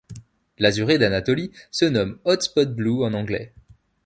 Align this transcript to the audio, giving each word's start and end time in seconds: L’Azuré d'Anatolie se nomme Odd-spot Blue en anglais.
L’Azuré 0.57 0.97
d'Anatolie 0.97 1.51
se 1.69 1.85
nomme 1.85 2.17
Odd-spot 2.25 2.73
Blue 2.73 3.03
en 3.03 3.13
anglais. 3.13 3.53